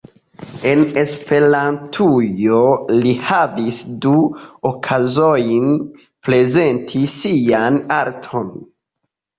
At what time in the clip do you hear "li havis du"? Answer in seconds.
3.03-4.15